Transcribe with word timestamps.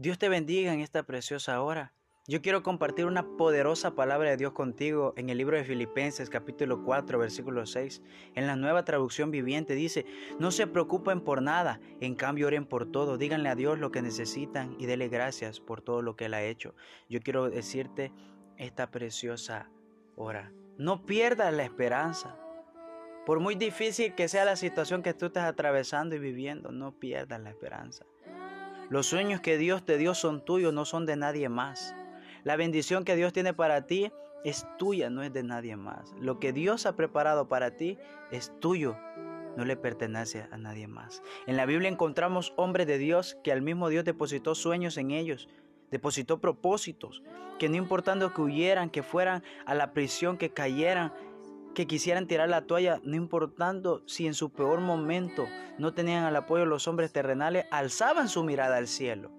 Dios 0.00 0.16
te 0.16 0.30
bendiga 0.30 0.72
en 0.72 0.80
esta 0.80 1.02
preciosa 1.02 1.60
hora. 1.60 1.92
Yo 2.26 2.40
quiero 2.40 2.62
compartir 2.62 3.04
una 3.04 3.36
poderosa 3.36 3.94
palabra 3.94 4.30
de 4.30 4.38
Dios 4.38 4.52
contigo 4.52 5.12
en 5.18 5.28
el 5.28 5.36
libro 5.36 5.58
de 5.58 5.64
Filipenses 5.64 6.30
capítulo 6.30 6.82
4 6.84 7.18
versículo 7.18 7.66
6. 7.66 8.00
En 8.34 8.46
la 8.46 8.56
nueva 8.56 8.86
traducción 8.86 9.30
viviente 9.30 9.74
dice, 9.74 10.06
no 10.38 10.52
se 10.52 10.66
preocupen 10.66 11.20
por 11.20 11.42
nada, 11.42 11.80
en 12.00 12.14
cambio 12.14 12.46
oren 12.46 12.64
por 12.64 12.90
todo, 12.90 13.18
díganle 13.18 13.50
a 13.50 13.54
Dios 13.54 13.78
lo 13.78 13.90
que 13.90 14.00
necesitan 14.00 14.74
y 14.78 14.86
dele 14.86 15.08
gracias 15.08 15.60
por 15.60 15.82
todo 15.82 16.00
lo 16.00 16.16
que 16.16 16.24
Él 16.24 16.32
ha 16.32 16.44
hecho. 16.44 16.74
Yo 17.10 17.20
quiero 17.20 17.50
decirte 17.50 18.10
esta 18.56 18.90
preciosa 18.90 19.68
hora. 20.16 20.50
No 20.78 21.04
pierdas 21.04 21.52
la 21.52 21.64
esperanza. 21.64 22.38
Por 23.26 23.38
muy 23.40 23.54
difícil 23.54 24.14
que 24.14 24.28
sea 24.28 24.46
la 24.46 24.56
situación 24.56 25.02
que 25.02 25.12
tú 25.12 25.26
estás 25.26 25.44
atravesando 25.44 26.16
y 26.16 26.20
viviendo, 26.20 26.72
no 26.72 26.98
pierdas 26.98 27.38
la 27.42 27.50
esperanza. 27.50 28.06
Los 28.90 29.06
sueños 29.06 29.40
que 29.40 29.56
Dios 29.56 29.84
te 29.84 29.98
dio 29.98 30.14
son 30.14 30.44
tuyos, 30.44 30.74
no 30.74 30.84
son 30.84 31.06
de 31.06 31.14
nadie 31.14 31.48
más. 31.48 31.94
La 32.42 32.56
bendición 32.56 33.04
que 33.04 33.14
Dios 33.14 33.32
tiene 33.32 33.54
para 33.54 33.86
ti 33.86 34.10
es 34.44 34.66
tuya, 34.78 35.10
no 35.10 35.22
es 35.22 35.32
de 35.32 35.44
nadie 35.44 35.76
más. 35.76 36.12
Lo 36.18 36.40
que 36.40 36.52
Dios 36.52 36.86
ha 36.86 36.96
preparado 36.96 37.48
para 37.48 37.76
ti 37.76 37.98
es 38.32 38.52
tuyo, 38.58 38.96
no 39.56 39.64
le 39.64 39.76
pertenece 39.76 40.48
a 40.50 40.56
nadie 40.56 40.88
más. 40.88 41.22
En 41.46 41.56
la 41.56 41.66
Biblia 41.66 41.88
encontramos 41.88 42.52
hombres 42.56 42.88
de 42.88 42.98
Dios 42.98 43.38
que 43.44 43.52
al 43.52 43.62
mismo 43.62 43.90
Dios 43.90 44.04
depositó 44.04 44.56
sueños 44.56 44.96
en 44.96 45.12
ellos, 45.12 45.48
depositó 45.92 46.40
propósitos, 46.40 47.22
que 47.60 47.68
no 47.68 47.76
importando 47.76 48.34
que 48.34 48.42
huyeran, 48.42 48.90
que 48.90 49.04
fueran 49.04 49.44
a 49.66 49.74
la 49.76 49.92
prisión, 49.92 50.36
que 50.36 50.50
cayeran, 50.50 51.12
que 51.74 51.86
quisieran 51.86 52.26
tirar 52.26 52.48
la 52.48 52.62
toalla, 52.62 53.00
no 53.04 53.16
importando 53.16 54.02
si 54.06 54.26
en 54.26 54.34
su 54.34 54.50
peor 54.50 54.80
momento 54.80 55.46
no 55.78 55.94
tenían 55.94 56.24
el 56.24 56.36
apoyo 56.36 56.64
de 56.64 56.70
los 56.70 56.88
hombres 56.88 57.12
terrenales, 57.12 57.66
alzaban 57.70 58.28
su 58.28 58.44
mirada 58.44 58.76
al 58.76 58.88
cielo. 58.88 59.30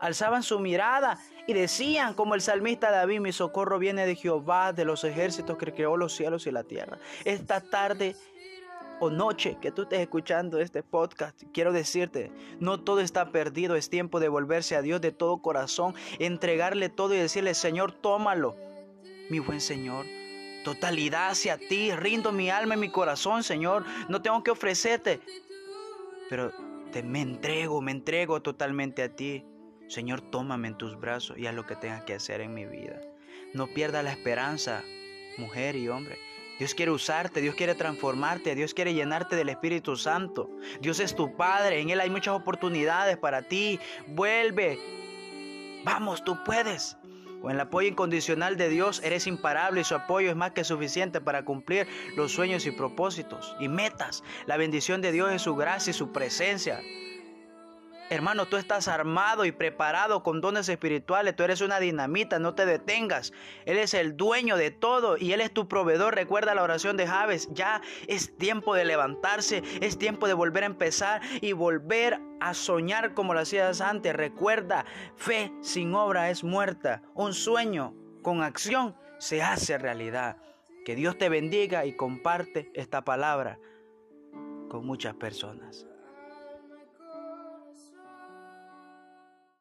Alzaban 0.00 0.44
su 0.44 0.60
mirada 0.60 1.18
y 1.46 1.54
decían, 1.54 2.14
como 2.14 2.34
el 2.34 2.40
salmista 2.40 2.90
David, 2.90 3.20
mi 3.20 3.32
socorro 3.32 3.78
viene 3.78 4.06
de 4.06 4.14
Jehová, 4.14 4.72
de 4.72 4.84
los 4.84 5.02
ejércitos 5.02 5.58
que 5.58 5.72
creó 5.72 5.96
los 5.96 6.14
cielos 6.14 6.46
y 6.46 6.52
la 6.52 6.62
tierra. 6.62 6.98
Esta 7.24 7.60
tarde 7.60 8.14
o 9.00 9.10
noche 9.10 9.58
que 9.60 9.72
tú 9.72 9.82
estés 9.82 10.00
escuchando 10.00 10.60
este 10.60 10.82
podcast, 10.82 11.42
quiero 11.52 11.72
decirte, 11.72 12.32
no 12.60 12.80
todo 12.80 13.00
está 13.00 13.30
perdido, 13.30 13.74
es 13.74 13.90
tiempo 13.90 14.20
de 14.20 14.28
volverse 14.28 14.76
a 14.76 14.82
Dios 14.82 15.00
de 15.00 15.12
todo 15.12 15.42
corazón, 15.42 15.94
entregarle 16.18 16.88
todo 16.88 17.14
y 17.14 17.18
decirle, 17.18 17.54
Señor, 17.54 17.92
tómalo, 17.92 18.56
mi 19.30 19.38
buen 19.38 19.60
Señor, 19.60 20.06
totalidad 20.64 21.30
hacia 21.30 21.58
ti. 21.58 21.92
Rindo 21.92 22.32
mi 22.32 22.50
alma 22.50 22.74
y 22.74 22.78
mi 22.78 22.90
corazón, 22.90 23.42
Señor. 23.42 23.84
No 24.08 24.22
tengo 24.22 24.42
que 24.42 24.50
ofrecerte. 24.50 25.20
Pero 26.28 26.52
te, 26.92 27.02
me 27.02 27.20
entrego, 27.20 27.80
me 27.80 27.92
entrego 27.92 28.42
totalmente 28.42 29.02
a 29.02 29.14
ti. 29.14 29.44
Señor, 29.88 30.20
tómame 30.20 30.68
en 30.68 30.76
tus 30.76 30.98
brazos 30.98 31.38
y 31.38 31.46
haz 31.46 31.54
lo 31.54 31.66
que 31.66 31.76
tengas 31.76 32.04
que 32.04 32.14
hacer 32.14 32.40
en 32.42 32.52
mi 32.52 32.66
vida. 32.66 33.00
No 33.54 33.66
pierdas 33.68 34.04
la 34.04 34.12
esperanza, 34.12 34.82
mujer 35.38 35.76
y 35.76 35.88
hombre. 35.88 36.18
Dios 36.58 36.74
quiere 36.74 36.90
usarte, 36.90 37.40
Dios 37.40 37.54
quiere 37.54 37.74
transformarte, 37.74 38.54
Dios 38.54 38.74
quiere 38.74 38.92
llenarte 38.92 39.36
del 39.36 39.48
Espíritu 39.48 39.96
Santo. 39.96 40.50
Dios 40.80 40.98
es 41.00 41.14
tu 41.14 41.36
Padre, 41.36 41.80
en 41.80 41.90
Él 41.90 42.00
hay 42.00 42.10
muchas 42.10 42.34
oportunidades 42.34 43.16
para 43.16 43.42
ti. 43.42 43.78
Vuelve. 44.08 44.78
Vamos, 45.84 46.24
tú 46.24 46.36
puedes. 46.44 46.97
Con 47.40 47.52
el 47.52 47.60
apoyo 47.60 47.88
incondicional 47.88 48.56
de 48.56 48.68
Dios 48.68 49.00
eres 49.04 49.26
imparable 49.26 49.82
y 49.82 49.84
su 49.84 49.94
apoyo 49.94 50.30
es 50.30 50.36
más 50.36 50.52
que 50.52 50.64
suficiente 50.64 51.20
para 51.20 51.44
cumplir 51.44 51.86
los 52.16 52.32
sueños 52.32 52.66
y 52.66 52.72
propósitos 52.72 53.54
y 53.60 53.68
metas. 53.68 54.24
La 54.46 54.56
bendición 54.56 55.00
de 55.00 55.12
Dios 55.12 55.30
es 55.32 55.42
su 55.42 55.54
gracia 55.54 55.90
y 55.90 55.94
su 55.94 56.12
presencia. 56.12 56.80
Hermano, 58.10 58.46
tú 58.46 58.56
estás 58.56 58.88
armado 58.88 59.44
y 59.44 59.52
preparado 59.52 60.22
con 60.22 60.40
dones 60.40 60.68
espirituales. 60.70 61.36
Tú 61.36 61.42
eres 61.42 61.60
una 61.60 61.78
dinamita, 61.78 62.38
no 62.38 62.54
te 62.54 62.64
detengas. 62.64 63.34
Él 63.66 63.76
es 63.76 63.92
el 63.92 64.16
dueño 64.16 64.56
de 64.56 64.70
todo 64.70 65.18
y 65.18 65.32
Él 65.32 65.42
es 65.42 65.52
tu 65.52 65.68
proveedor. 65.68 66.14
Recuerda 66.14 66.54
la 66.54 66.62
oración 66.62 66.96
de 66.96 67.06
Javes. 67.06 67.48
Ya 67.52 67.82
es 68.06 68.34
tiempo 68.38 68.74
de 68.74 68.86
levantarse, 68.86 69.62
es 69.82 69.98
tiempo 69.98 70.26
de 70.26 70.32
volver 70.32 70.62
a 70.62 70.66
empezar 70.66 71.20
y 71.42 71.52
volver 71.52 72.18
a 72.40 72.54
soñar 72.54 73.12
como 73.12 73.34
lo 73.34 73.40
hacías 73.40 73.82
antes. 73.82 74.16
Recuerda, 74.16 74.86
fe 75.16 75.52
sin 75.60 75.94
obra 75.94 76.30
es 76.30 76.42
muerta. 76.42 77.02
Un 77.14 77.34
sueño 77.34 77.94
con 78.22 78.42
acción 78.42 78.96
se 79.18 79.42
hace 79.42 79.76
realidad. 79.76 80.38
Que 80.86 80.94
Dios 80.94 81.18
te 81.18 81.28
bendiga 81.28 81.84
y 81.84 81.94
comparte 81.94 82.70
esta 82.72 83.04
palabra 83.04 83.58
con 84.70 84.86
muchas 84.86 85.14
personas. 85.14 85.86